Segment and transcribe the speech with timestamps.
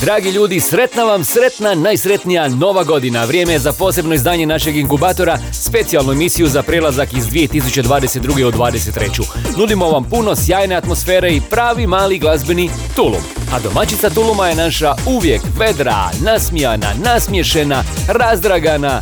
[0.00, 3.24] Dragi ljudi, sretna vam, sretna, najsretnija nova godina.
[3.24, 8.44] Vrijeme je za posebno izdanje našeg inkubatora, specijalnu emisiju za prelazak iz 2022.
[8.44, 9.58] u 2023.
[9.58, 13.22] Nudimo vam puno sjajne atmosfere i pravi mali glazbeni tulum.
[13.52, 19.00] A domaćica tuluma je naša uvijek vedra, nasmijana, nasmješena, razdragana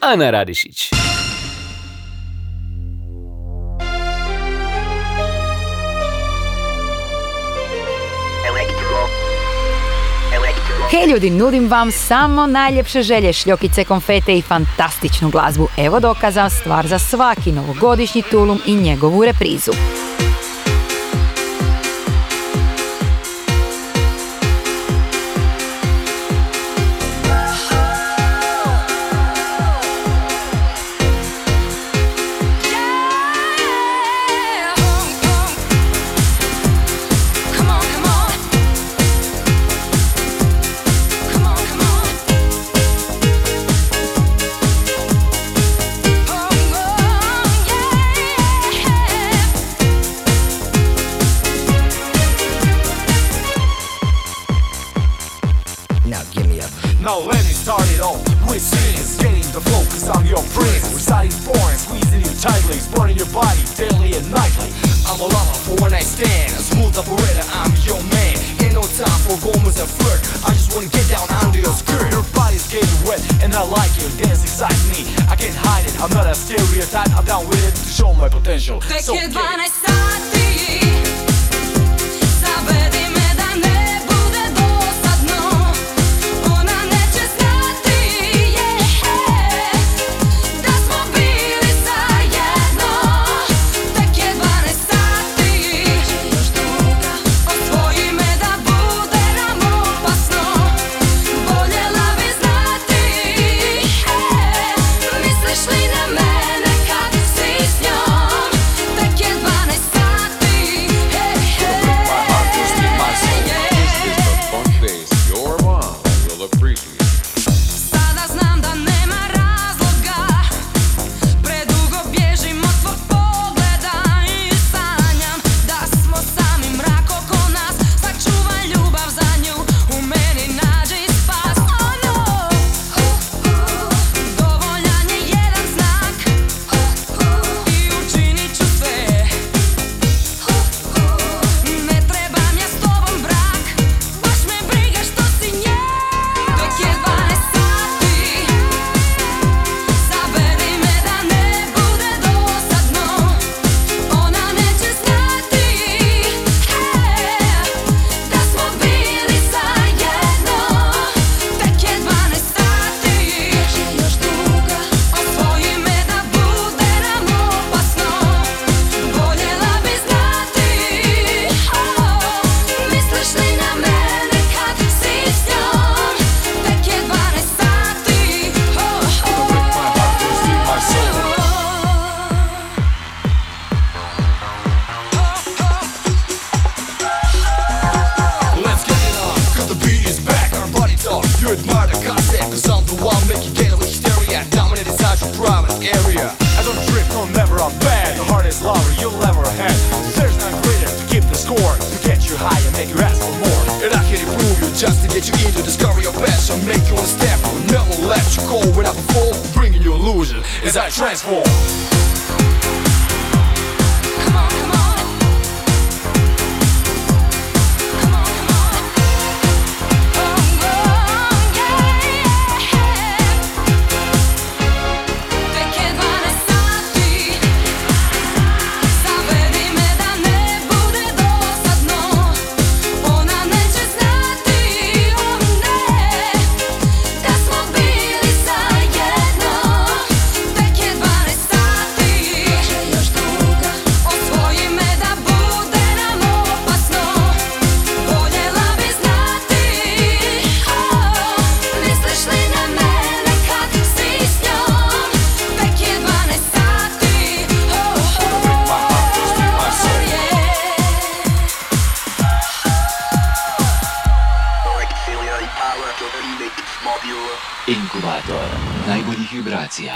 [0.00, 0.90] Ana Radišić.
[10.90, 15.68] Hej ljudi, nudim vam samo najljepše želje, šljokice, konfete i fantastičnu glazbu.
[15.76, 19.72] Evo dokaza, stvar za svaki novogodišnji tulum i njegovu reprizu.
[57.08, 61.32] Now let me start it off with scenes Getting the cause I'm your prince Reciting
[61.40, 64.68] foreign, squeezing you tightly Sporting your body daily and nightly.
[65.08, 66.52] I'm a lover for when I stand.
[66.52, 68.36] A smooth operator, I'm your man.
[68.60, 70.20] Ain't no time for rumors and flirt.
[70.44, 72.12] I just wanna get down under your skirt.
[72.12, 75.96] Your body's getting wet and I like you Dance excites me, I can't hide it.
[76.04, 78.84] I'm not a stereotype, I'm down with it To show my potential.
[78.84, 80.37] So Tek je get 12 sati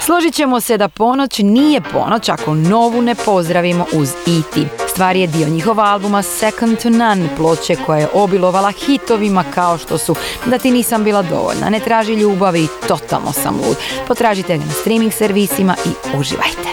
[0.00, 4.66] Složit ćemo se da ponoć nije ponoć ako novu ne pozdravimo uz iti.
[4.88, 9.98] Stvar je dio njihova albuma Second to None ploče koja je obilovala hitovima kao što
[9.98, 10.14] su
[10.46, 13.76] Da ti nisam bila dovoljna, Ne traži ljubavi, Totalno sam lud.
[14.08, 16.68] Potražite ga na streaming servisima i uživajte.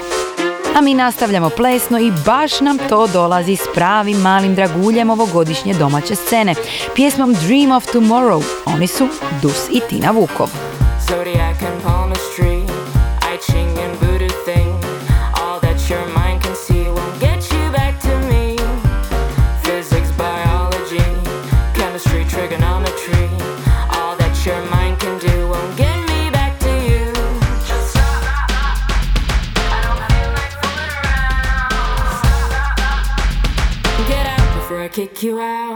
[0.76, 6.16] A mi nastavljamo plesno i baš nam to dolazi s pravim malim draguljem ovogodišnje domaće
[6.16, 6.56] scene.
[6.96, 9.08] Pjesmom Dream of Tomorrow oni su
[9.42, 10.50] Dus i Tina Vukov.
[11.10, 11.58] Zodiac
[35.24, 35.69] you out.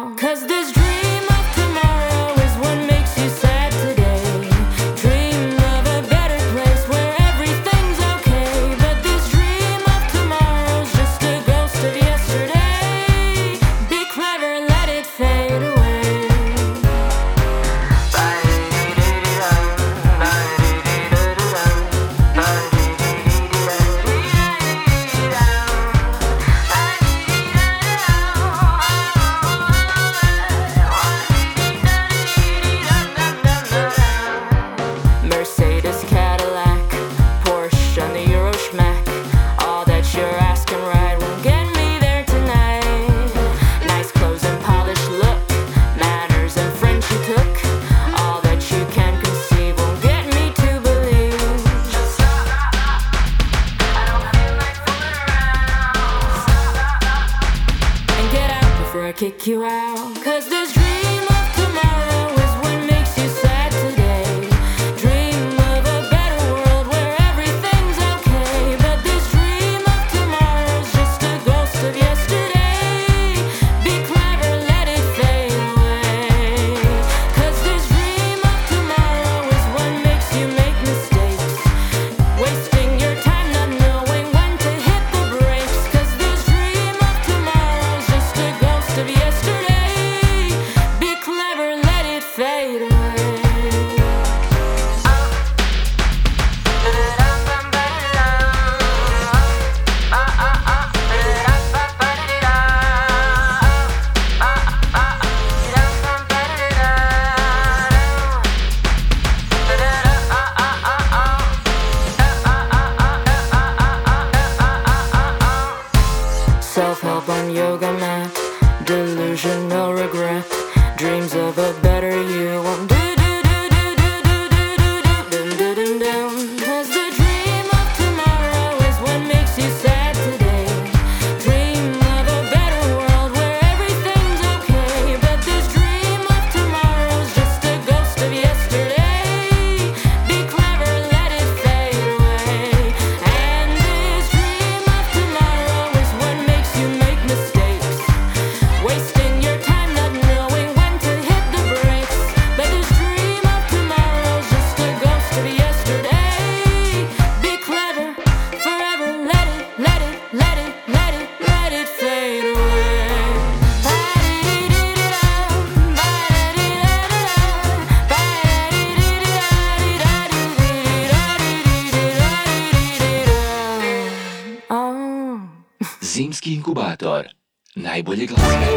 [177.93, 178.67] najbolje glazbe.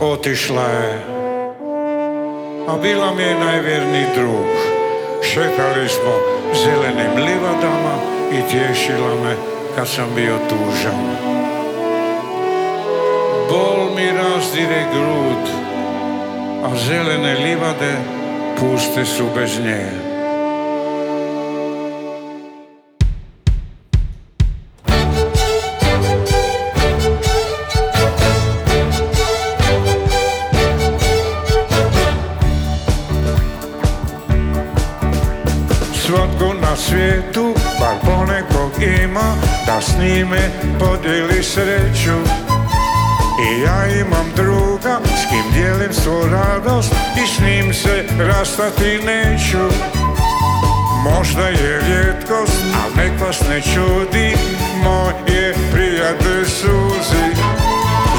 [0.00, 1.04] Otišla je,
[2.68, 4.52] a bila mi je najvjerni drug.
[5.22, 6.14] Šetali smo
[6.64, 7.94] zelenim livadama
[8.32, 9.36] i tješila me
[9.76, 11.16] kad sam bio tužan.
[13.50, 15.44] Bol mi razdire grud,
[16.64, 18.23] a zelene livade
[18.60, 20.14] pusti su bez nje.
[35.94, 42.43] Svatko na svijetu, bar ponekog ima Da s njime podijeli sreću.
[43.38, 46.92] I ja imam druga s kim dijelim svu radost
[47.24, 49.64] I s njim se rastati neću.
[51.04, 54.36] Možda je rijetkost, a nek vas ne čudi
[54.84, 57.26] Moje prijatelj suzi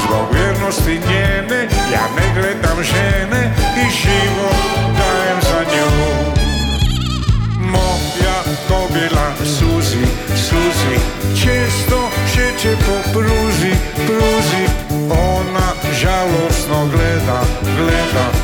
[0.04, 4.50] Zbog vjernosti njene, ja ne gledam žene I živo,
[4.98, 5.86] dajem za nju.
[7.60, 10.06] Moja kobila Suzi,
[10.36, 10.98] Suzi
[11.42, 13.72] Često šeće po pruzi,
[14.06, 14.85] pruzi.
[15.10, 15.68] Ona
[16.00, 17.40] žalosno gleda,
[17.76, 18.35] gleda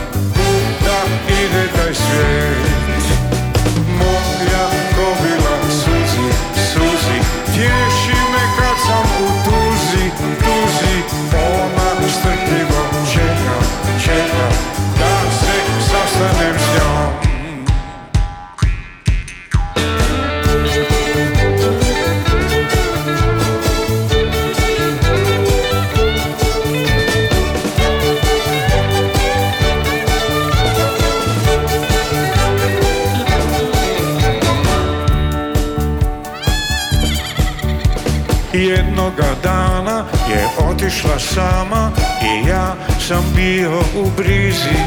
[40.93, 41.91] je otišla sama
[42.23, 42.75] i ja
[43.09, 44.83] sam bio u brizi.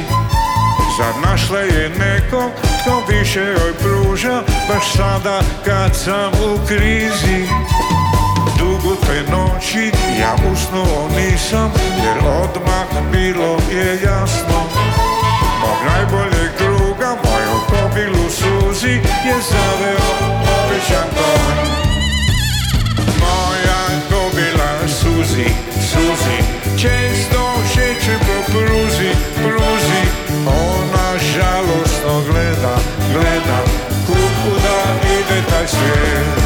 [0.97, 7.47] Zar našla je nekog tko više joj pruža baš sada kad sam u krizi?
[8.59, 11.71] Dugo te noći ja usnuo nisam
[12.05, 14.59] jer odmah bilo je jasno.
[15.61, 18.93] Mog najboljeg druga moju kobilu suzi
[19.27, 21.14] je zaveo obećan
[26.85, 30.01] Često šeće po pruzi, pruzi.
[30.47, 32.77] Ona žalostno gleda,
[33.13, 33.59] gleda
[34.07, 36.44] Kuda ide taj svijet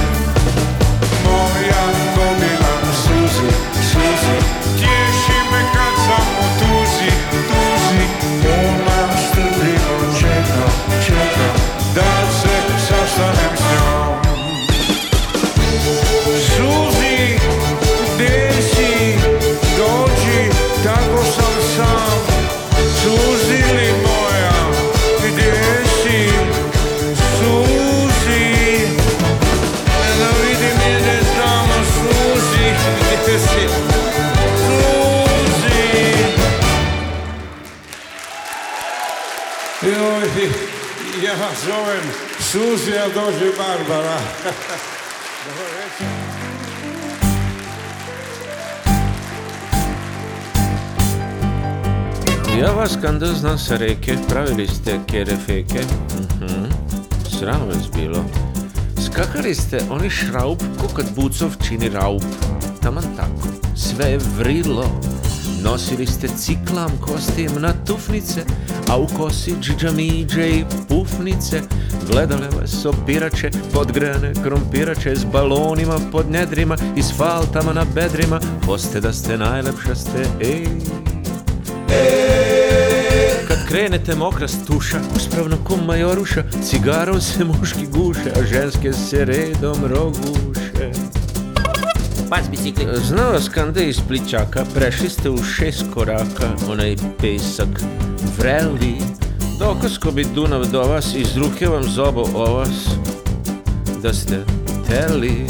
[41.65, 42.03] zovem
[42.39, 44.19] Suzi, a dođe Barbara
[45.55, 46.29] večer.
[52.59, 55.79] Ja vas kanda znam sa reke, pravili ste kerefeke.
[56.41, 56.65] Mhm.
[57.39, 58.25] Sram vas bilo.
[59.05, 62.21] Skakali ste oni šraub, ko kad bucov čini raub.
[62.81, 65.01] Taman tako, sve je vrilo.
[65.63, 68.45] Nosili ste ciklam kostim na tufnice,
[68.89, 71.61] a u kosi džidžamidže i pufnice.
[72.11, 78.39] Gledale vas opirače, podgrane krompirače s balonima pod nedrima i s faltama na bedrima.
[78.65, 80.67] Poste da ste najlepša ste, ej.
[83.47, 89.85] Kad krenete mokra stuša, uspravno ko majoruša, cigarom se muški guše, a ženske se redom
[89.85, 90.91] roguše.
[92.29, 92.85] Pas bicikli.
[93.07, 97.69] Znao vas kanda iz Pličaka, prešli ste u šest koraka, onaj pesak
[98.37, 98.97] vreli.
[99.59, 102.87] Dokosko bi Dunav do vas, iz ruke vam zobo o vas,
[104.03, 104.43] da ste
[104.87, 105.45] teli.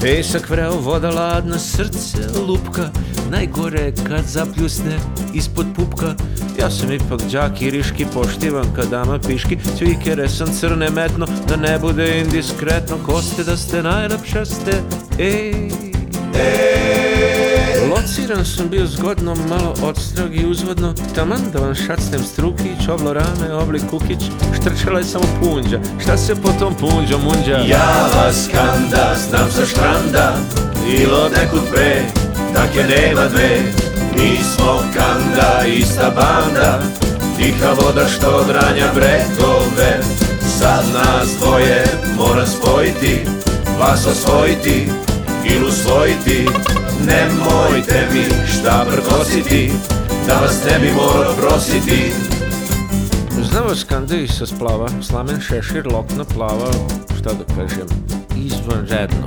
[0.00, 2.18] Pesak vreo, voda ladna, srce
[2.48, 2.90] lupka,
[3.30, 4.98] najgore kad zapljusne
[5.34, 6.14] ispod pupka.
[6.60, 11.56] Ja sam ipak đak i riški, poštivan kad dama piški, cvikere sam crne metno, da
[11.56, 14.82] ne bude indiskretno, ko ste da ste najlepša ste,
[15.18, 15.70] ej.
[18.00, 23.54] Lociran sam bio zgodno, malo odstrog i uzvodno, taman da vam šacnem strukić, oblo rame,
[23.54, 24.18] oblik kukić,
[24.60, 27.56] štrčala je samo punđa, šta se po tom punđom munđa?
[27.56, 30.36] Ja vas kanda, znam sa štranda.
[30.86, 32.02] Bilo nekud pre,
[32.54, 33.58] take nema dve.
[34.16, 36.82] Mi smo kanda, ista banda.
[37.36, 40.00] Tiha voda što odranja bregove
[40.58, 41.84] Sad nas dvoje
[42.16, 43.20] mora spojiti
[43.78, 44.88] Vas osvojiti
[45.44, 46.48] ili usvojiti
[47.06, 49.72] Nemojte mi šta prkositi
[50.26, 52.12] Da vas ne bi morao prositi
[53.50, 56.70] Znamo skandiji sa splava, slamen šešir, lokna plava,
[57.18, 57.86] šta da kažem,
[58.36, 59.26] izvanredno.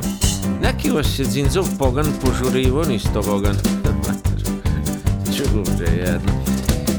[0.62, 3.56] Neki vas je dzinzov pogan požurivo niz tobogan.
[5.36, 6.53] Čuže jedno.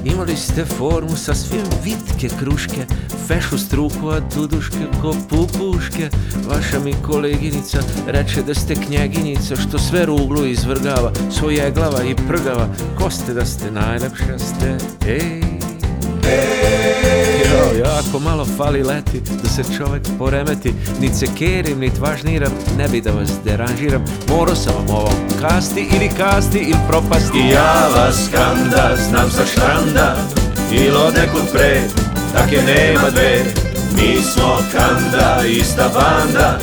[0.05, 2.87] Imali ste formu sa svim vitke kruške,
[3.29, 6.11] fešu struku, a duduške ko pupuške.
[6.49, 12.69] Vaša mi koleginica reče da ste knjeginica što sve ruglu izvrgava, svoje glava i prgava.
[12.99, 15.41] Ko ste da ste najlepša ste, ej.
[17.55, 22.89] Kao jako malo fali leti da se čovjek poremeti Nit se kerim, nit važniram, ne
[22.89, 24.05] bi da vas deranžiram.
[24.29, 27.39] Morao sam vam ovo kasti ili kasti ili propasti.
[27.39, 30.17] I ja vas kanda, znam sa štranda
[30.73, 31.83] Il od nekud pre,
[32.33, 33.45] tak je nema dve.
[33.97, 36.59] Mi smo kanda, ista banda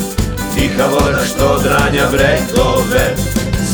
[0.54, 3.14] Tiha voda što dranja brekove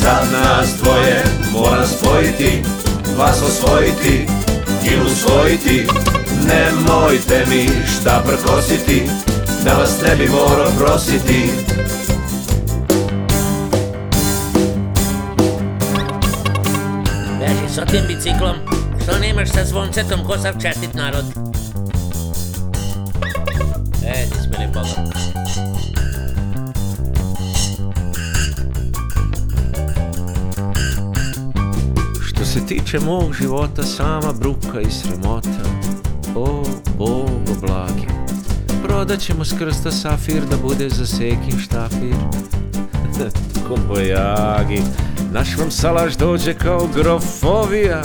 [0.01, 2.63] Sad nas dvoje moram spojiti
[3.19, 4.27] Vas osvojiti
[4.85, 5.87] ili usvojiti
[6.47, 9.03] Nemojte mi šta prkositi
[9.65, 11.51] Da vas ne bi morao prositi
[17.41, 18.57] Beži s tim biciklom.
[19.03, 21.25] Što nemaš sa zvoncetom ko sav čestit narod?
[24.07, 25.11] E, ti smeli Boga.
[32.27, 35.89] Što se tiče mog života, sama bruka i sramota
[36.39, 36.63] O,
[36.99, 38.07] Bogo blagi.
[38.83, 42.15] Prodat ćemo s krsta safir da bude za sekin štafir.
[43.69, 44.83] Kumbojagi
[45.33, 48.03] Naš vam salaš dođe kao grofovija.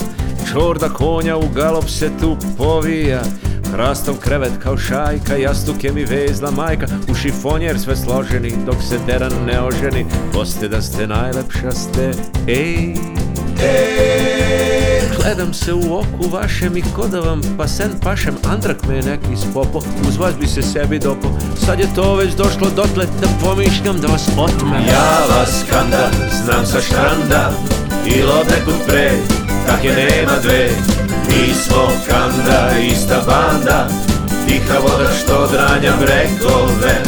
[0.51, 3.21] Čorda konja u galop se tu povija.
[3.71, 6.85] Hrastov krevet kao šajka, jastuke mi vezla majka.
[7.11, 10.05] U šifonjer sve složeni, dok se deran ne oženi.
[10.33, 12.11] Poste da ste najlepša ste,
[12.47, 12.95] ej
[15.23, 19.37] Gledam se u oku vašem i ko da vam pasen pašem Andrak me je neki
[19.41, 21.27] spopo, uz vas bi se sebi dopo
[21.65, 24.73] Sad je to već došlo dotle da pomišljam da vas otmem.
[24.73, 26.09] Ja vas kanda,
[26.45, 27.51] znam sa štranda
[28.05, 29.11] Il od nekud pre,
[29.67, 30.69] tak je nema dve.
[31.27, 33.87] Mi smo kanda, ista banda
[34.47, 37.03] Tiha voda što dranja brekove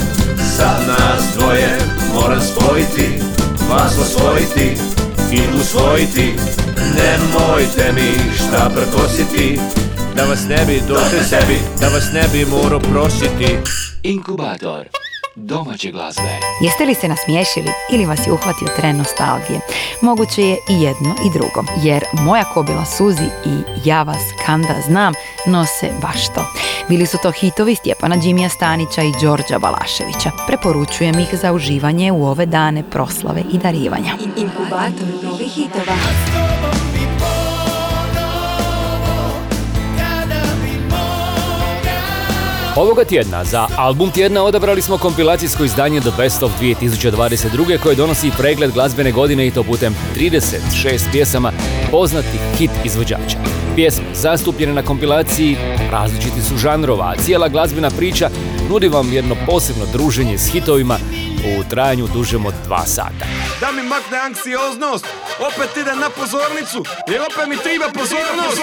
[0.57, 1.77] Sad nas dvoje
[2.13, 3.21] moram spojiti
[3.69, 4.77] Vas osvojiti
[5.31, 6.33] i usvojiti.
[6.95, 9.59] Nemojte mi šta prkositi
[10.15, 13.57] Da vas ne bi došli sebi, da vas ne bi morao prositi.
[14.03, 14.85] Inkubator
[15.35, 16.39] domaće glazbe.
[16.61, 19.59] Jeste li se nasmiješili ili vas je uhvatio tren nostalgije?
[20.01, 25.13] Moguće je i jedno i drugo, jer Moja kobila suzi i Ja vas kanda znam
[25.45, 26.45] nose baš to.
[26.89, 30.31] Bili su to hitovi Stjepana Đimija Stanića i Đorđa Balaševića.
[30.47, 34.11] Preporučujem ih za uživanje u ove dane proslave i darivanja.
[34.37, 35.95] Inkubator novih hitova.
[42.75, 47.77] Ovoga tjedna za album tjedna odabrali smo kompilacijsko izdanje The Best of 2022.
[47.83, 51.51] koje donosi pregled glazbene godine i to putem 36 pjesama
[51.91, 53.37] poznatih hit izvođača.
[53.75, 55.57] Pjesme zastupljene na kompilaciji
[55.91, 58.29] različiti su žanrova, a cijela glazbena priča
[58.69, 60.97] nudi vam jedno posebno druženje s hitovima
[61.59, 63.25] u trajanju dužem od dva sata.
[63.61, 65.05] Da mi makne anksioznost,
[65.47, 68.61] opet ide na pozornicu, jer opet mi triba pozornost.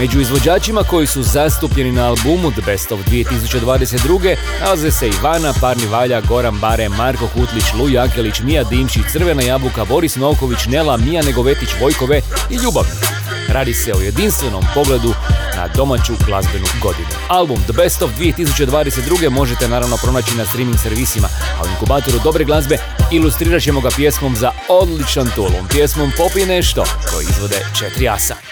[0.00, 4.36] Među izvođačima koji su zastupljeni na albumu The Best of 2022.
[4.60, 9.84] nalaze se Ivana, Parni Valja, Goran Bare, Marko Kutlić, Luj Akelić, Mija Dimčić, Crvena Jabuka,
[9.84, 12.84] Boris Novković, Nela, Mija Negovetić, Vojkove i Ljubav.
[13.48, 15.14] Radi se o jedinstvenom pogledu
[15.68, 17.08] domaću glazbenu godinu.
[17.28, 19.30] Album The Best of 2022.
[19.30, 21.28] možete naravno pronaći na streaming servisima,
[21.60, 22.78] a u inkubatoru dobre glazbe
[23.12, 28.43] ilustrirat ćemo ga pjesmom za odličan tulum, pjesmom Popi nešto, koji izvode četiri asa.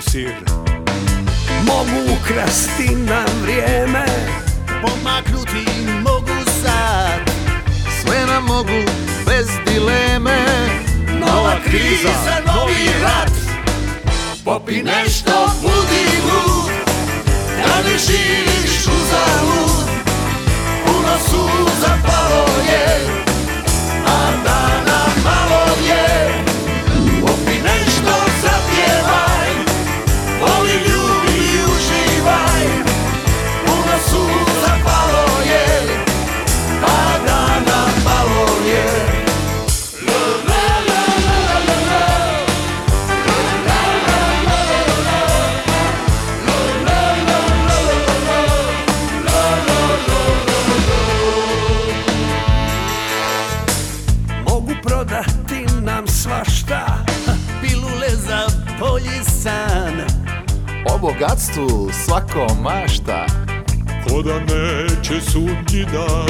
[0.00, 0.34] Sir.
[1.66, 4.04] mogu ukrasti nam vrijeme.
[4.82, 5.70] Pomaknuti
[6.02, 7.30] mogu sad,
[8.00, 8.90] sve nam mogu
[9.26, 10.44] bez dileme.
[11.20, 12.08] Nova kriza,
[12.46, 13.32] novi rat,
[14.44, 16.70] popi nešto, budi lud.
[17.66, 19.88] Da ne živiš uzalud
[20.86, 23.00] Puno suza palo je
[24.06, 24.89] A dana
[59.00, 60.00] bolji san.
[60.94, 63.26] O bogatstvu svako mašta.
[64.08, 66.28] Ko da neće sudnji dan.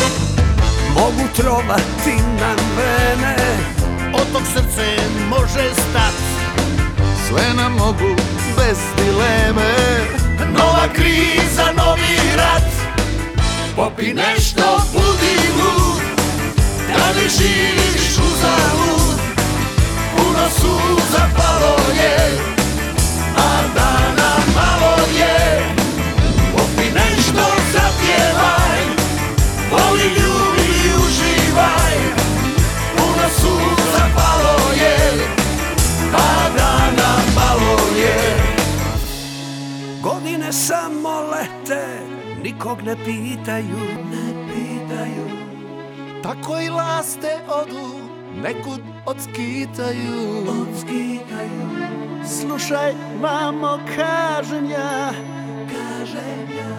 [0.94, 3.36] Mogu trovati na vene
[4.14, 4.96] Od tog srce
[5.28, 6.14] može stat.
[7.28, 8.16] Sve nam mogu
[8.56, 9.74] bez dileme.
[10.58, 12.70] Nova kriza, novi rat.
[13.76, 16.02] Popi nešto, budi lud
[16.88, 19.20] Da ne živiš uzalud
[20.16, 22.59] Puno suza palo je
[23.40, 25.40] A dana malo je.
[26.52, 28.80] Popi nešto, zapjevaj
[29.70, 30.08] Voli,
[30.58, 31.96] i uživaj.
[32.96, 34.98] Puno suza palo je
[36.12, 38.16] A dana malo je.
[40.02, 41.86] Godine samo lete
[42.42, 43.80] Nikog ne pitaju
[44.12, 45.30] Ne pitaju.
[46.22, 48.00] Tako i laste odu
[48.42, 50.44] Nekud odskitaju.
[50.48, 51.89] Odskitaju
[52.24, 55.12] Slušaj, mamo, kažem ja.
[55.70, 56.76] Kažem ja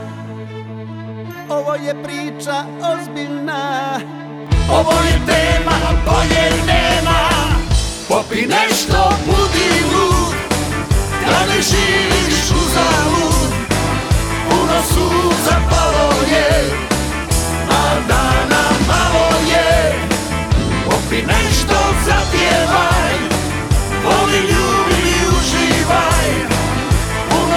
[1.49, 3.99] Ovo je priča ozbiljna.
[4.71, 7.21] Ovo je tema, bolje nema.
[8.07, 10.35] Popi nešto, budi lud
[11.25, 13.53] Da ne živiš uzalud
[14.49, 16.71] Puno suza palo je
[17.69, 19.93] A dana malo je.
[20.85, 21.75] Popi nešto,
[22.05, 23.15] zapjevaj.
[24.03, 24.60] Voli, ljubi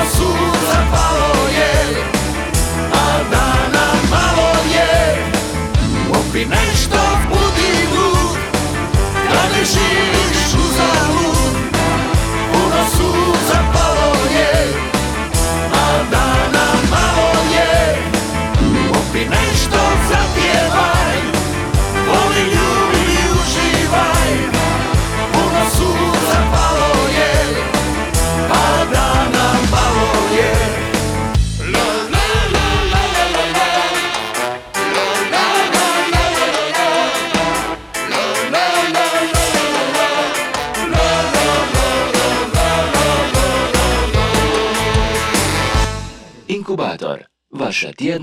[0.07, 1.73] suza palo je
[2.93, 4.93] A dana malo je.
[6.13, 6.45] Popi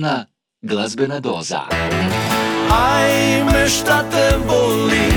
[0.02, 0.26] tjedna
[0.62, 1.62] glazbena doza.
[2.72, 5.12] Ajme šta te boli,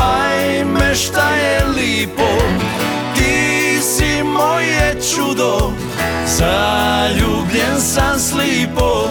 [0.00, 2.28] ajme šta je lipo?
[3.14, 5.72] Ti si moje čudo,
[6.26, 9.08] zaljubljen sam slipo.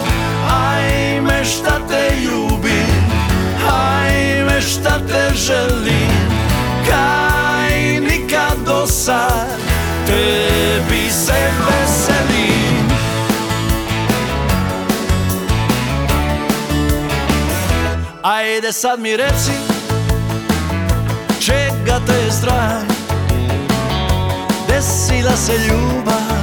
[0.70, 3.04] Ajme šta te ljubim,
[3.72, 6.30] ajme šta te želim
[6.88, 9.58] Kaj nikad do sad,
[10.06, 11.89] tebi se veselim
[18.22, 19.52] Ajde sad mi reci
[21.40, 22.82] Čega te je strah
[24.68, 26.40] Desila se ljubav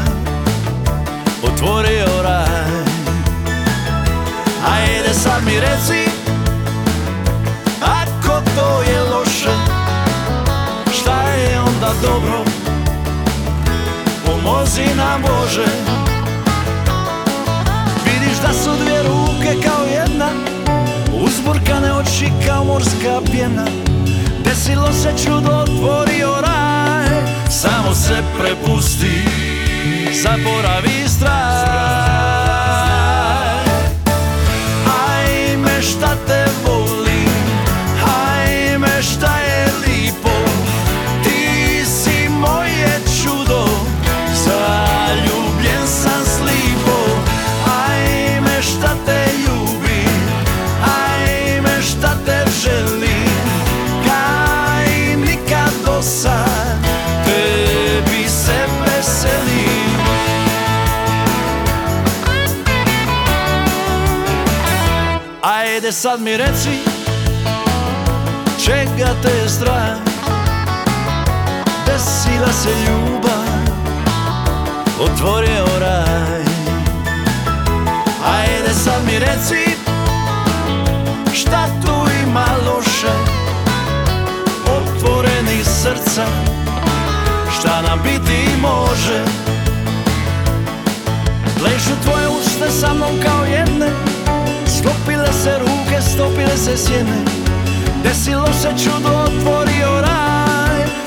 [1.44, 2.84] Otvorio raj.
[4.72, 6.12] Ajde sad mi reci
[7.82, 9.58] Ako to je loše
[11.00, 12.44] Šta je onda dobro?
[14.26, 15.97] Pomozi nam Bože
[22.18, 23.66] oči kao morska pjena
[24.44, 27.08] Desilo se čudo, otvorio raj.
[27.50, 29.24] Samo se prepusti,
[30.24, 31.64] zaboravi strah
[35.10, 36.67] Ajme šta te
[65.78, 66.70] Ajde sad mi reci,
[68.66, 69.98] čega te je strah?
[71.86, 73.46] Desila se ljubav,
[75.00, 76.44] otvorio raj.
[78.26, 79.78] Ajde sad mi reci,
[81.34, 81.94] šta tu
[82.28, 83.14] ima loše
[84.66, 86.26] Otvorenih srca,
[87.60, 89.26] šta nam biti može?
[91.64, 94.17] Ležu tvoje uste sa mnom kao jedne
[94.78, 97.22] Sklopile se ruke, stopile se sjene.
[98.04, 100.28] Desilo se čudo, otvorio raj.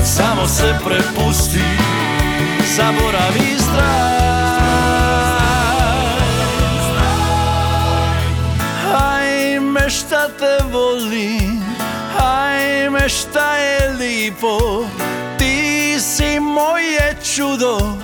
[0.04, 1.64] Samo se prepusti,
[2.76, 4.20] zaboravi strah
[8.94, 11.62] Ajme šta te volim,
[12.18, 14.86] ajme šta je lipo?
[15.38, 17.96] Ti si moje čudo,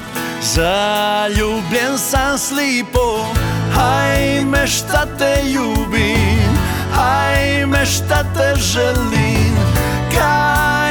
[0.55, 3.27] Zaljubljen sam slipo
[3.75, 6.59] Hajme šta te ljubim
[6.93, 9.57] Hajme šta te želim
[10.19, 10.86] Kaj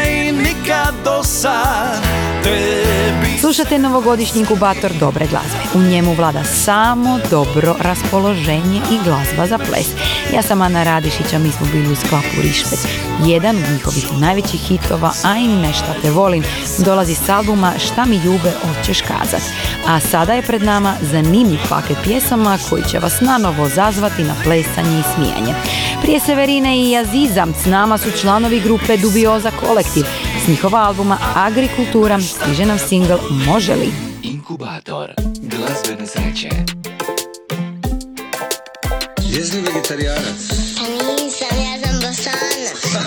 [0.65, 2.03] nikad do sad
[2.43, 5.57] Tebi Slušate novogodišnji inkubator dobre glazbe.
[5.75, 9.87] U njemu vlada samo dobro raspoloženje i glazba za ples.
[10.33, 12.79] Ja sam Ana Radišića, mi smo bili u sklapu Rišpet.
[13.25, 16.43] Jedan od njihovih najvećih hitova, Ajme šta te volim,
[16.77, 19.41] dolazi s albuma Šta mi ljube hoćeš kazat.
[19.87, 24.99] A sada je pred nama zanimljiv paket pjesama koji će vas nanovo zazvati na plesanje
[24.99, 25.53] i smijanje.
[26.01, 30.05] Prije Severine i Aziza s nama su članovi grupe Dubioza Kolektiv.
[30.45, 33.13] S njihova albuma Agrikultura stiže nam singl
[33.45, 33.91] Može li?
[34.23, 36.49] Inkubator glazbene sreće.
[39.21, 40.39] Jesi li vegetarijanac?
[41.17, 43.01] Nisam, ja sam.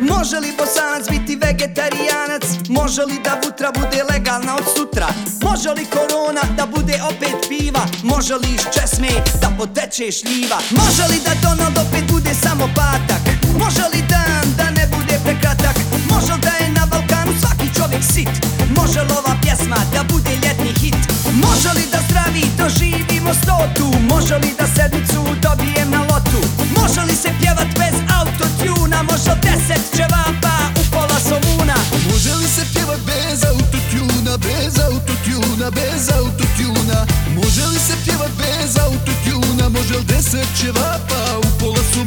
[0.10, 2.42] Može li bosanac biti vegetarijanac?
[2.68, 5.06] Može li da vutra bude legalna od sutra?
[5.42, 7.86] Može li korona da bude opet piva?
[8.02, 9.08] Može li iz česme
[9.40, 10.58] da poteče šljiva?
[10.70, 13.22] Može li da Donald opet bude samo patak?
[13.58, 15.76] Može li dan da ne bude prekratak?
[16.12, 18.32] Može da je na Balkanu svaki čovjek sit?
[18.78, 21.00] Može li ova pjesma da bude ljetni hit?
[21.44, 23.86] Može li da zdravi doživimo stotu?
[24.12, 26.40] Može li da sedmicu dobijem na lotu?
[26.78, 28.98] Može li se pjevat bez autotuna?
[29.10, 31.78] Može li deset ćevapa u pola somuna?
[32.10, 36.98] Može li se pjevat bez autotuna, bez autotuna, bez autotuna
[37.36, 41.99] Može li se pjevat bez autotuna, može li deset ćevapa u pola ne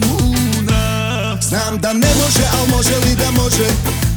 [2.84, 3.67] može, li da može?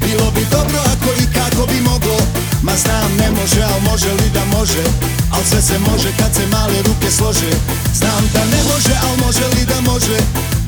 [0.01, 2.19] Bilo bi dobro ako i kako bi moglo.
[2.63, 4.85] Ma znam ne može, al može li da može?
[5.31, 7.51] Al sve se može kad se male ruke slože.
[7.95, 10.19] Znam da ne može, al može li da može?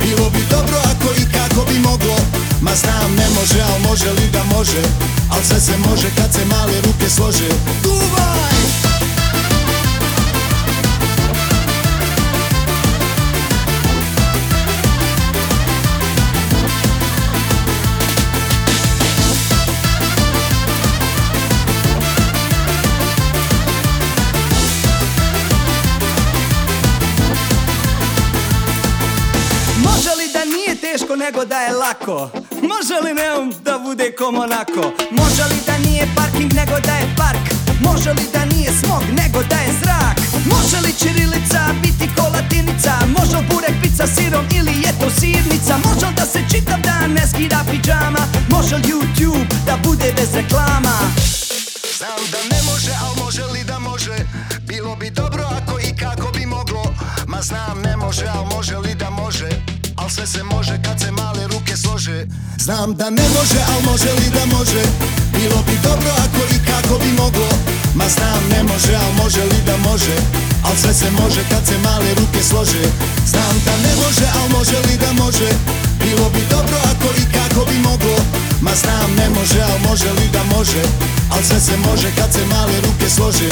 [0.00, 2.16] Bilo bi dobro ako i kako bi moglo.
[2.61, 4.82] Ma znam ne može, al može li da može?
[5.30, 7.48] Al sve se može kad se male ruke slože.
[7.82, 8.38] Duvaj!
[31.28, 32.30] Nego da je lako?
[32.72, 34.82] Može li neum da bude kom onako?
[35.10, 37.44] Može li da nije parking nego da je park?
[37.80, 40.16] Može li da nije smog nego da je zrak?
[40.52, 42.92] Može li čirilica biti ko latinica?
[43.18, 45.74] Može li burek pizza sirom ili je to sirnica?
[45.86, 48.22] Može li da se čitav dan ne skida pijama?
[48.50, 50.96] Može li YouTube da bude bez reklama?
[51.98, 54.16] Znam da ne može, al može li da može
[54.68, 56.84] Bilo bi dobro ako i kako bi moglo
[57.26, 59.17] Ma znam ne može, al može li da može
[60.09, 62.27] Al sve se može kad se male ruke slože.
[62.59, 64.83] Znam da ne može, al može li da može?
[65.37, 67.49] Bilo bi dobro ako i kako bi moglo.
[67.94, 70.16] Ma znam ne može, al može li da može?
[70.66, 72.85] Al sve se može kad se male ruke slože.
[73.33, 75.49] Znam da ne može, al može li da može?
[76.05, 78.16] Bilo bi dobro ako i kako bi moglo.
[78.61, 80.83] Ma znam ne može, al može li da može?
[81.35, 83.49] Al sve se može kad se male ruke slože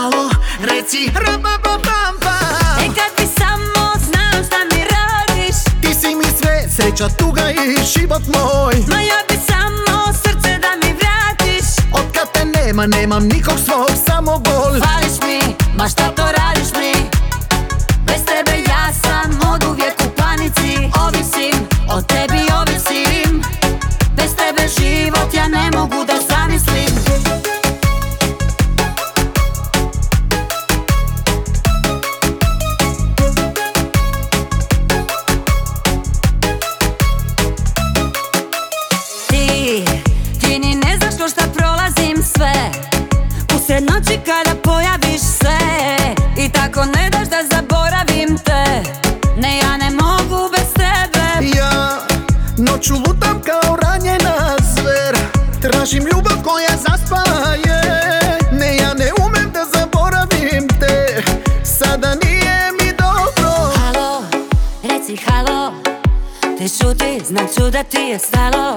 [0.00, 5.56] malo Reci rapa ba pam pam E kad ti samo znam šta mi radiš.
[5.82, 8.74] Ti si mi sve sreća, tuga i život moj.
[8.88, 11.66] Ma ja bi samo srce da mi vratiš.
[11.92, 14.72] Od kad te nema, nemam nikog svog, samo bol.
[14.84, 16.92] Fališ mi, ma šta to radiš mi?
[18.06, 20.72] Bez tebe ja sam od uvijek u panici.
[21.06, 21.56] Ovisim,
[21.88, 23.42] o tebi ovisim.
[24.16, 26.19] Bez tebe život ja ne mogu da
[68.12, 68.69] it's that I'll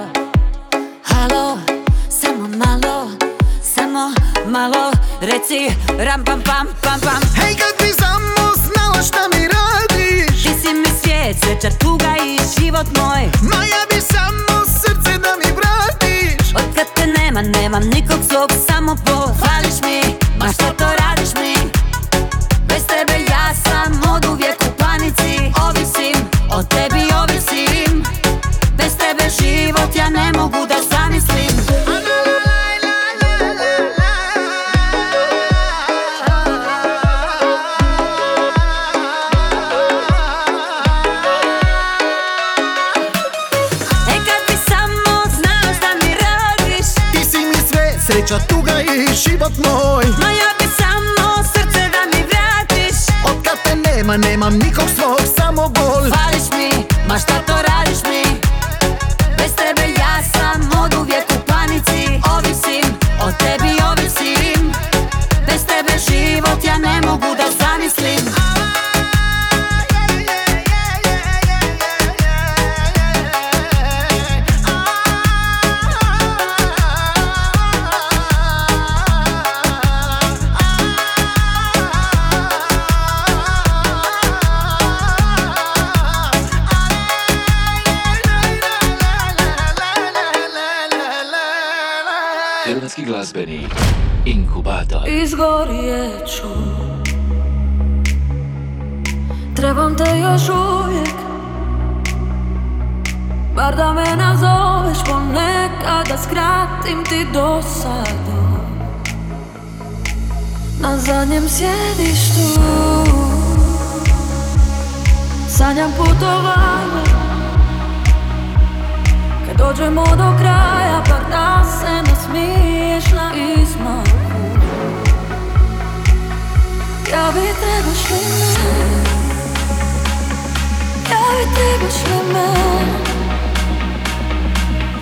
[131.64, 132.48] trebaš li me?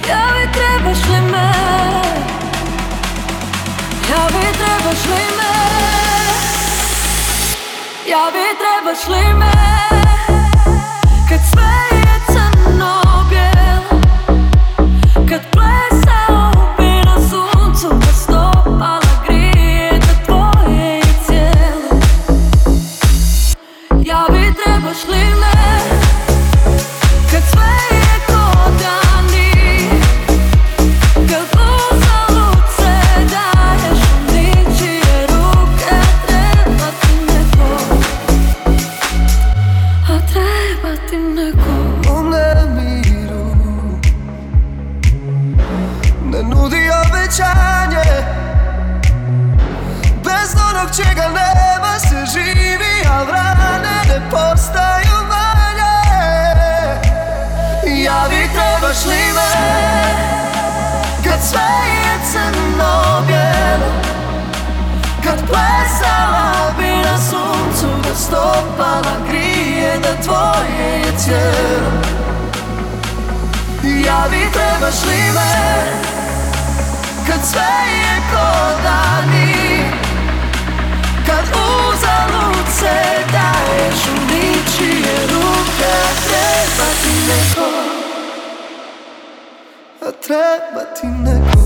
[0.09, 1.47] Ja li trebaš li me?
[4.11, 5.55] Ja li trebaš li me?
[8.11, 9.53] Ja li trebaš li me?
[11.29, 11.82] Kad sve
[65.53, 71.93] Plesala bi na suncu da stopala grije Da tvoje je cijelo
[74.07, 75.85] Ja vi trebaš li me
[77.27, 77.73] Kad sve
[78.03, 78.49] je ko
[78.83, 79.85] dani
[81.27, 82.97] Kad uzalud se
[83.33, 84.23] daješ u
[90.23, 91.62] treba ti neko.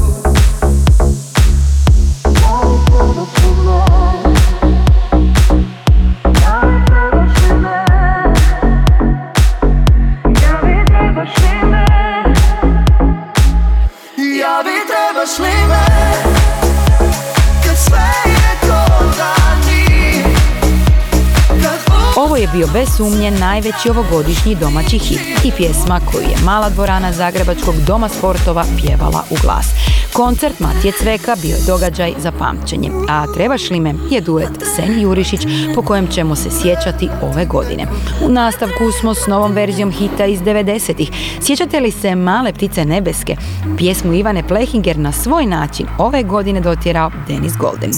[22.66, 28.08] Bio bez sumnje najveći ovogodišnji domaći hit i pjesma koju je mala dvorana Zagrebačkog doma
[28.08, 29.66] sportova pjevala u glas.
[30.12, 35.00] Koncert Matije Cveka bio je događaj za pamćenje, a Trebaš li me je duet Sen
[35.00, 35.40] Jurišić
[35.74, 37.86] po kojem ćemo se sjećati ove godine.
[38.24, 41.10] U nastavku smo s novom verzijom hita iz 90-ih.
[41.40, 43.36] Sjećate li se Male ptice nebeske?
[43.78, 47.90] Pjesmu Ivane Plehinger na svoj način ove godine dotjerao Denis Golden.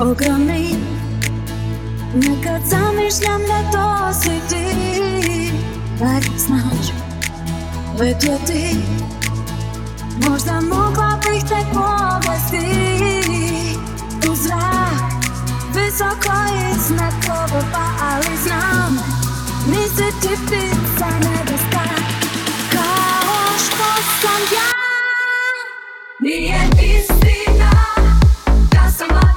[0.00, 0.95] ogromni
[2.14, 4.66] Nekad zamišljam da to si ti.
[6.00, 6.86] Bar znaš,
[7.98, 8.76] letjeti
[10.28, 12.66] Možda mogla bih te povesti
[14.30, 15.12] U zrak,
[15.74, 16.32] visoko
[16.76, 18.98] iznad klubova Ali znam,
[19.66, 21.84] nisi ti ptica nebeska
[22.72, 24.72] Kao što sam ja
[26.20, 27.70] Nije istina
[28.72, 29.35] da sam lagala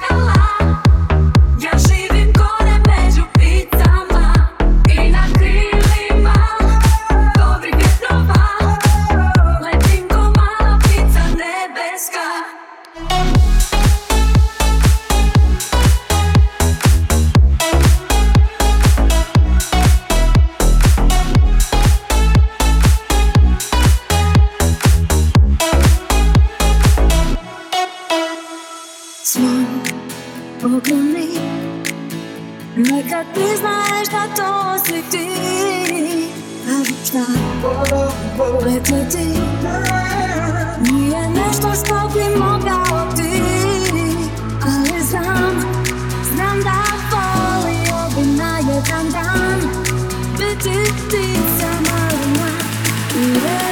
[30.65, 31.27] ogromni
[32.75, 35.29] Nekad priznaješ da to si ti.
[36.69, 37.25] Ali šta
[38.65, 39.27] letjeti
[40.91, 43.41] Nije nešto što bi mogao ti.
[44.63, 45.61] Ali znam,
[46.33, 49.59] znam da volio bi na jedan dan.
[50.37, 52.51] Biti ptica malina
[53.15, 53.68] I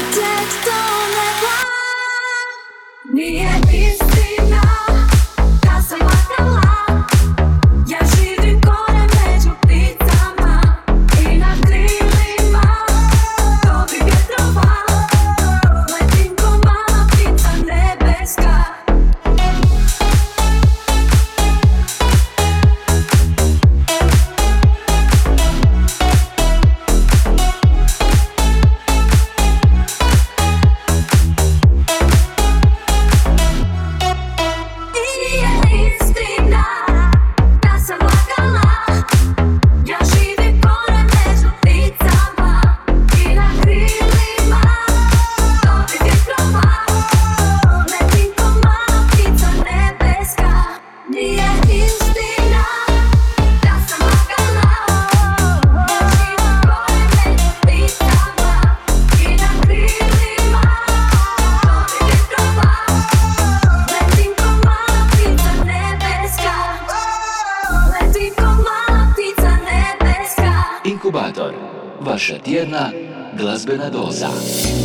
[71.07, 71.53] Inkubator.
[71.99, 72.91] Vaša tjedna
[73.33, 74.27] glazbena doza.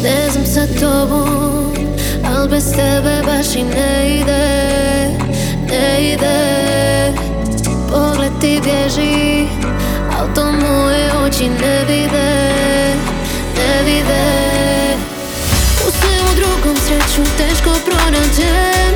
[0.02, 1.74] Ne znam sa tobom,
[2.36, 4.46] al bez tebe baš i ne ide,
[5.70, 6.38] ne ide
[7.90, 9.46] Pogled ti bježi,
[10.18, 12.32] al to moje oči ne vide,
[13.56, 14.24] ne vide
[15.86, 18.94] U svemu drugom sreću teško pronađem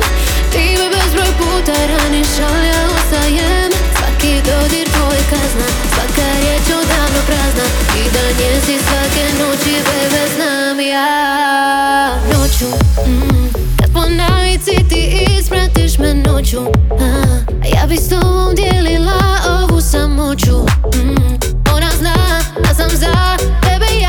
[0.51, 3.76] Ti me bezbroj puta raniš, ali ja ostajem
[4.27, 7.63] Svaki dodir tvoj kazna, svaka riječ odavno prazna.
[7.97, 12.09] I da njezi svake noći, bebe, znam ja.
[12.33, 12.65] Noću,
[13.07, 13.47] mm,
[13.79, 16.61] kad po navici ti ispratiš me noću
[16.99, 17.23] a,
[17.63, 20.57] a Ja bi s tobom dijelila ovu samoću.
[20.95, 21.37] Mm,
[21.75, 22.15] Ona zna
[22.67, 24.06] da sam za tebe ja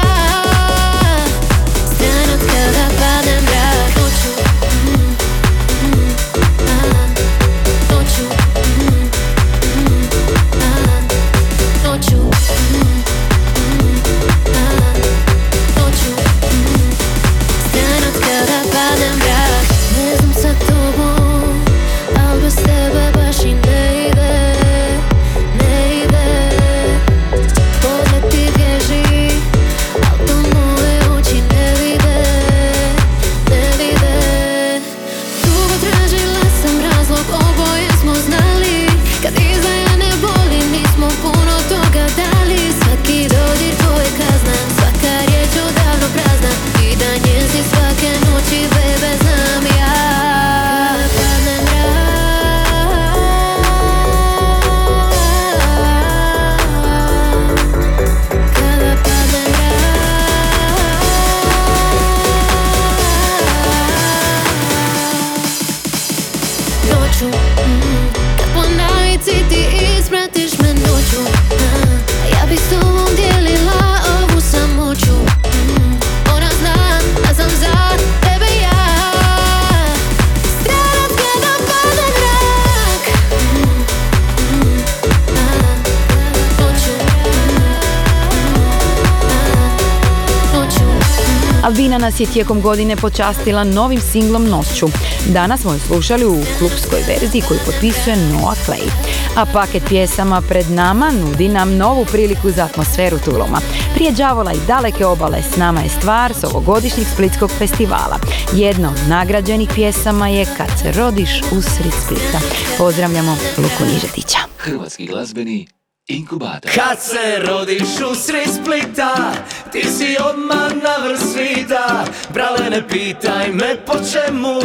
[92.09, 94.87] nas je tijekom godine počastila novim singlom Noću.
[95.27, 98.91] Danas smo je slušali u klubskoj verziji koju potpisuje Noah Clay.
[99.37, 103.61] A paket pjesama pred nama nudi nam novu priliku za atmosferu Tuloma.
[103.95, 108.19] Prije đavola i daleke obale s nama je stvar s ovogodišnjeg Splitskog festivala.
[108.53, 112.41] Jedna od nagrađenih pjesama je Kad se rodiš usred Splita.
[112.79, 114.39] Pozdravljamo Luku Nižetića.
[114.59, 115.78] Hrvatski glazbeni
[116.09, 116.71] inkubator.
[116.75, 119.33] Kad se rodiš u sred Splita
[119.73, 122.05] Ti si odmah na vrh svita
[122.35, 124.61] Brale ne pitaj me po čemu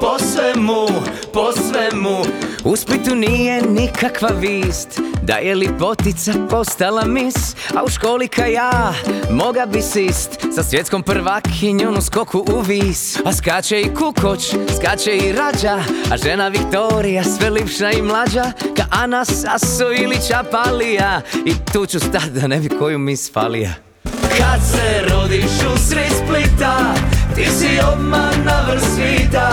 [0.00, 0.86] Po svemu,
[1.38, 2.24] po svemu.
[2.64, 7.34] U Splitu nije nikakva vist Da je lipotica postala mis?
[7.74, 8.94] A u školi ka ja
[9.30, 13.16] Moga bi sist Sa svjetskom prvakinjom u skoku u vis.
[13.24, 15.78] A skače i kukoć, skače i rađa
[16.12, 21.20] A žena Viktorija sve lipša i mlađa Ka Ana Saso ili Čapalija.
[21.46, 23.74] I tu ću stat da ne bi koju mis falija.
[24.38, 26.94] Kad se rodiš u sred Splita
[27.34, 29.46] Ti si odmah na vrh svita.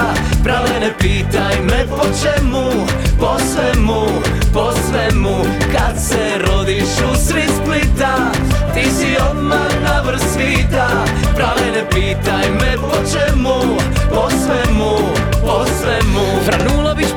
[0.43, 2.87] Prale ne pitaj me po čemu
[3.19, 4.01] Po svemu,
[4.53, 5.35] po svemu.
[5.73, 8.31] Kad se rodiš u sred Splita
[8.73, 10.87] Ti si odmah na vrh svita.
[11.35, 13.57] Prale ne pitaj me po čemu
[14.09, 14.93] Po svemu,
[15.41, 16.25] po svemu.
[16.45, 17.11] Franulović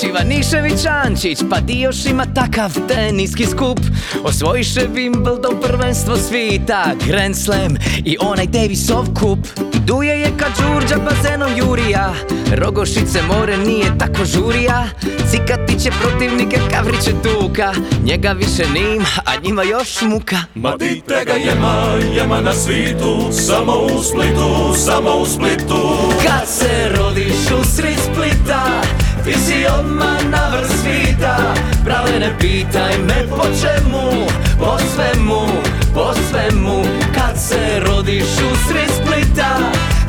[0.00, 1.38] Pilić, Ivanišević Ančić.
[1.50, 3.80] Pa di još ima takav teniski skup.
[4.24, 6.84] Osvojiše Wimbledon prvenstvo svita.
[7.06, 9.38] Grand Slam i onaj Davisov kup.
[9.86, 12.14] Duje je kad Đurđa bazenom Jurija.
[12.52, 14.88] Rogošice more nije tako žurija.
[15.30, 17.72] Cikati će protivnike Kavriće Duka
[18.04, 20.36] Njega više nim, a njima još muka.
[20.54, 21.84] Ma di ga jema,
[22.16, 23.28] jema na svitu.
[23.32, 25.98] Samo u Splitu, samo u Splitu.
[26.26, 28.82] Kad se rodiš u sred Splita
[29.26, 31.34] Ti si odmah na vrh svita
[31.82, 35.42] Brale ne pitaj me po čemu Po svemu,
[35.90, 36.86] po svemu.
[37.10, 39.58] Kad se rodiš u sred Splita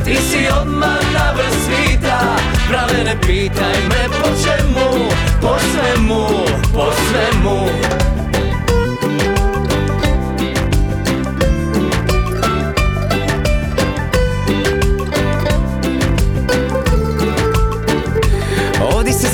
[0.05, 2.19] Ti si odmah na vrh svita
[2.69, 5.09] Brale ne pitaj me po čemu
[5.41, 6.21] Po svemu,
[6.69, 7.57] po svemu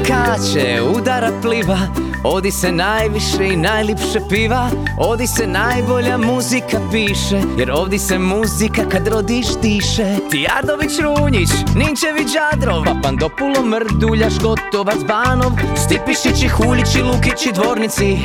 [0.04, 1.78] skače, udara pliva
[2.24, 8.89] Odi se najviše i najlipše piva Odi se najbolja muzika piše Jer ovdje se muzika
[8.89, 18.17] kad rodiš diše Tijardović Runjić, Ninčević Đadrov Pandopulo Mrduljaš, Gotovac Banov Stipišići, Huljići, Lukići, Dvornici.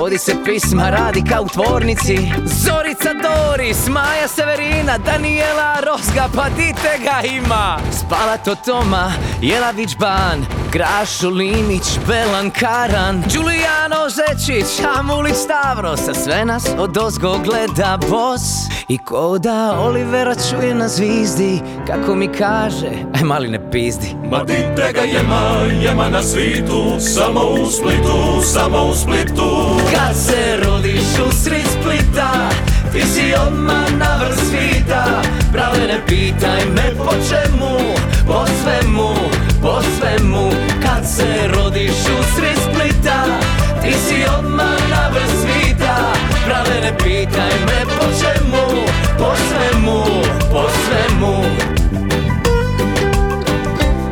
[0.00, 2.18] Odi se pisma radi kao u tvornici.
[2.44, 7.78] Zorica Doris, Maja Severina, Daniela Rozga, pa dite ga ima.
[7.92, 16.44] Spala to Toma, Jelavić Ban Grašo Linić, Belan Karan Giuliano Zečić, Amulić Stavros A sve
[16.44, 18.42] nas od ozgo gleda bos.
[18.88, 24.16] I ko da Olivera čuje na zvizdi Kako mi kaže, aj mali ne pizdi.
[24.30, 25.42] Ma di ga jema,
[25.82, 29.76] jema na svitu Samo u Splitu, samo u Splitu.
[29.94, 32.48] Kad se rodiš u sred Splita
[32.92, 35.22] Ti si odmah na vrh svita.
[35.52, 37.78] Brale ne pitaj me po čemu
[38.26, 39.14] Po svemu,
[39.62, 40.50] po svemu.
[40.82, 43.24] Kad se rodiš u sred Splita
[43.82, 45.96] Ti si odmah na vrh svita.
[46.46, 48.86] Brale ne pitaj me po čemu
[49.18, 50.04] Po svemu,
[50.50, 51.44] po svemu.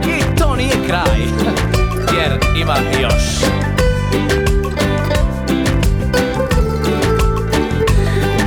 [0.07, 1.21] I to nije kraj
[2.19, 3.51] Jer ima još.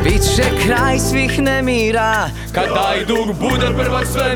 [0.04, 4.36] Biće kraj svih nemira Kad taj dug buder prvak sve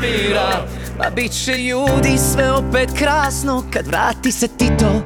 [0.98, 5.02] mira Pa bit će ljudi sve opet krasno Kad vrati se Tito.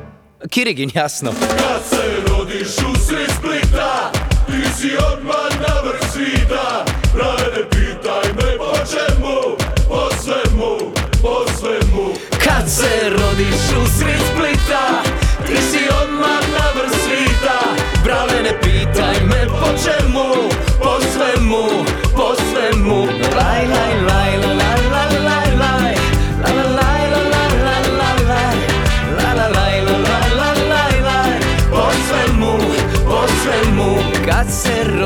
[0.50, 1.32] Kirigin jasno.
[1.40, 4.12] Kad se rodiš u sred Splita
[4.46, 6.84] Ti si odmah na vrh svita.
[7.14, 9.56] Brale ne pitaj me po čemu?
[9.88, 12.14] Po svemu, po svemu.
[12.44, 15.02] Kad se rodiš u sred Splita
[15.46, 17.58] Ti si odmah na vrh svita.
[18.04, 20.48] Brale ne pitaj me po čemu?
[20.78, 21.84] Po svemu,
[22.16, 23.11] po svemu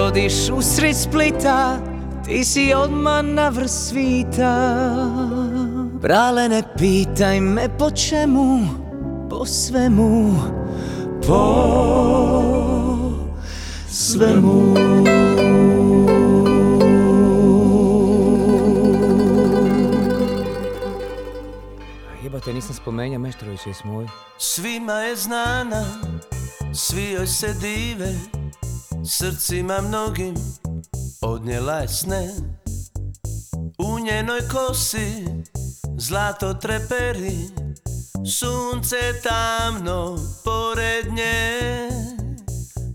[0.06, 1.78] rodiš u sred Splita
[2.24, 4.54] Ti si odmah na vrh svita
[6.02, 8.60] Brale ne pitaj me po čemu
[9.30, 10.34] Po svemu
[11.26, 11.42] Po
[13.88, 14.74] svemu
[22.22, 24.08] Jebate, nisam spomenuo Meštrovića i Smoju.
[24.38, 25.84] Svima je znana,
[26.74, 28.14] svi joj se dive
[29.08, 30.34] Srcima mnogim
[31.22, 32.28] odnijela je sne.
[33.78, 35.24] U njenoj kosi
[35.98, 37.38] zlato treperi
[38.38, 41.60] Sunce tamno pored nje.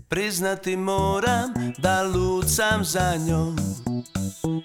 [0.08, 3.56] Priznati moram da lucam za njom.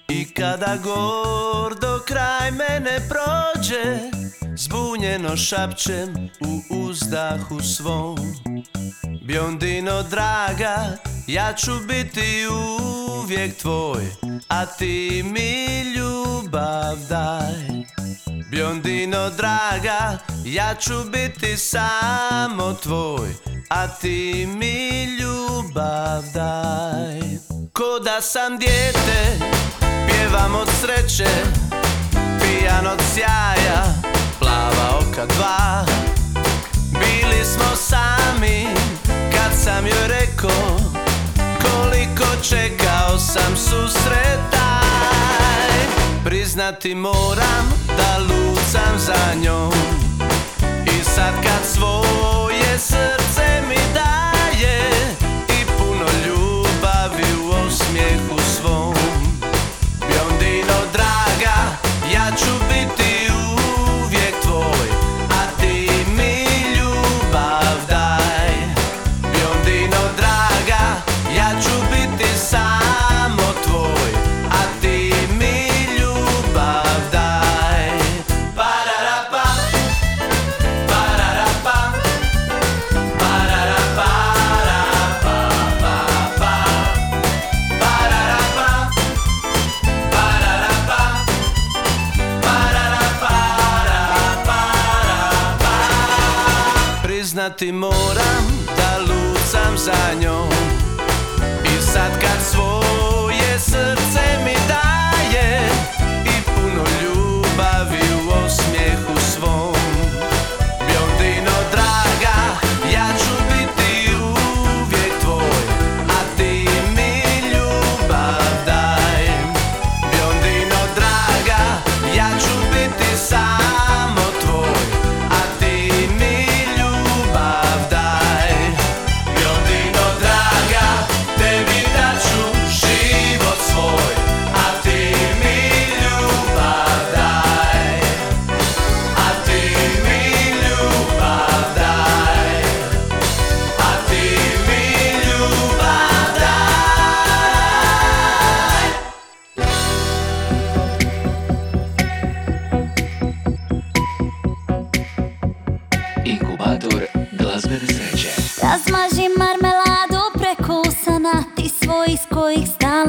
[0.08, 4.17] I kada gordo kraj mene prođe
[4.60, 8.18] Zbunjeno šapćem u uzdahu svom.
[9.22, 10.96] Biondino draga,
[11.26, 14.02] ja ću biti uvijek tvoj
[14.48, 17.54] A ti mi ljubav daj.
[18.50, 23.28] Biondino draga, ja ću biti samo tvoj
[23.68, 27.20] A ti mi ljubav daj.
[27.72, 29.38] Ko da sam dijete,
[30.08, 31.30] pjevam od sreće
[32.40, 35.84] Pijan od sjaja plava oka dva.
[36.92, 38.66] Bili smo sami
[39.32, 40.78] kad sam joj rekao
[41.62, 44.58] Koliko čekao sam susretaj.
[46.24, 49.72] Priznati moram da lucam za njom.
[50.86, 54.97] I sad kad svoje srce mi daje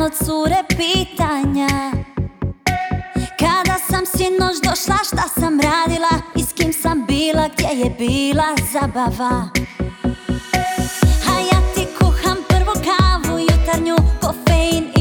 [0.09, 1.91] cure pitanja.
[3.39, 8.55] Kada sam sinoć došla, šta sam radila I s kim sam bila, gdje je bila
[8.73, 9.49] zabava.
[11.31, 14.98] A ja ti kuham prvo kavu jutarnju, kofein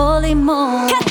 [0.00, 1.09] Holy Moon.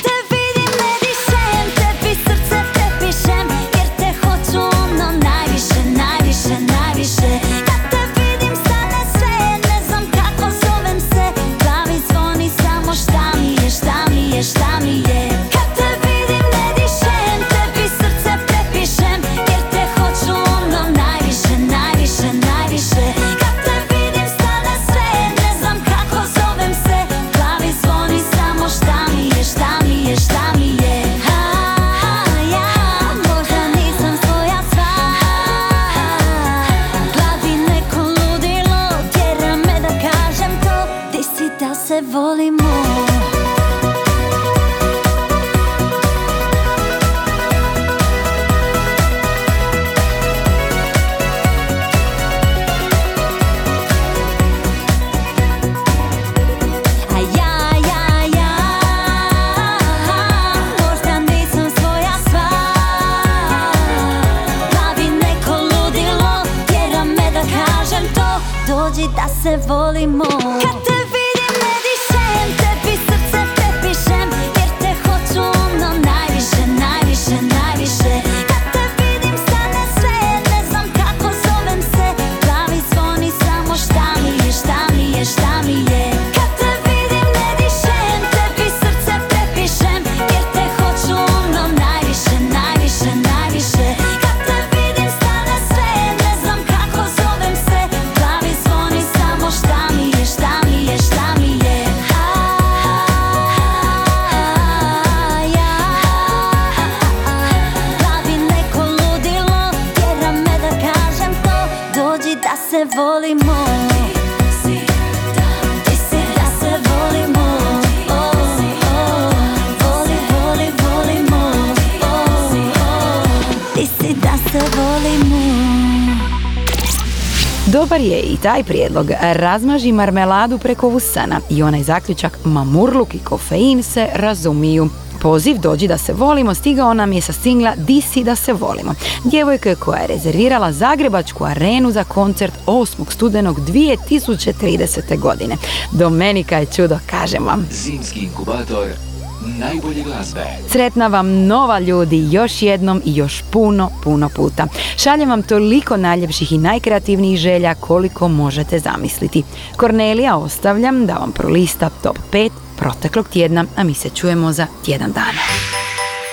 [128.00, 129.10] Je i taj prijedlog.
[129.20, 134.88] Razmaži marmeladu preko usana i onaj zaključak mamurluk i kofein se razumiju.
[135.22, 138.94] Poziv Dođi da se volimo stigao nam je sa singla Di si da se volimo.
[139.24, 143.10] Djevojka koja je rezervirala Zagrebačku arenu za koncert 8.
[143.10, 145.18] studenog 2030.
[145.18, 145.56] godine.
[145.92, 147.66] Domenika je čudo, kažem vam.
[147.70, 149.09] Zimski inkubator
[149.46, 150.40] najbolje glazbe.
[150.68, 154.66] Sretna vam nova ljudi još jednom i još puno, puno puta.
[154.96, 159.42] Šaljem vam toliko najljepših i najkreativnijih želja koliko možete zamisliti.
[159.76, 165.12] Kornelija ostavljam da vam prolista top 5 proteklog tjedna, a mi se čujemo za tjedan
[165.12, 165.42] dana.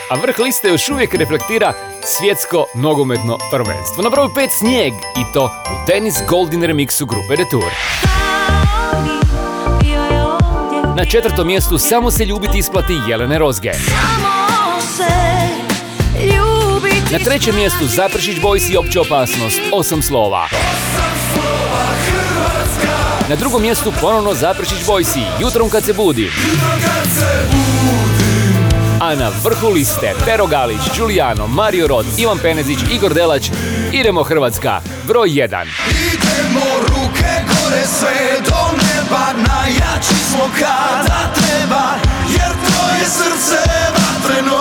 [0.09, 4.03] A vrh liste još uvijek reflektira svjetsko nogometno prvenstvo.
[4.03, 7.71] Na broju 5 snijeg i to u tenis Golden remixu grupe Retour.
[10.97, 13.71] Na četvrtom mjestu samo se ljubiti isplati Jelene Rozge.
[17.11, 20.47] Na trećem mjestu Zapršić Boys i opća opasnost, osam slova.
[23.29, 26.31] Na drugom mjestu ponovno Zapršić Boys i jutrom kad se budi.
[29.01, 33.51] A na vrhu liste Pero Galić, Giuliano, Mario Rod, Ivan Penezić, Igor Delać,
[33.93, 36.96] idemo Hrvatska, broj 1.
[37.67, 41.83] Gore sve do neba Najjači smo kada treba
[42.29, 43.57] Jer to je srce
[43.93, 44.59] vatreno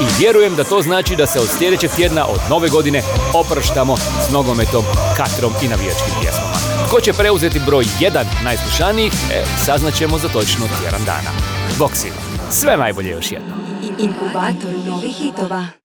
[0.00, 3.02] I vjerujem da to znači da se od sljedećeg tjedna, od nove godine,
[3.34, 4.84] opraštamo s nogometom,
[5.16, 6.86] katrom i navijačkim pjesmama.
[6.86, 11.30] Tko će preuzeti broj 1 najslušanijih, e, saznaćemo za točno tjedan dana.
[11.78, 12.16] Bok svima.
[12.50, 13.58] Sve najbolje još jednom.
[13.98, 15.80] Inkubator novih hitova.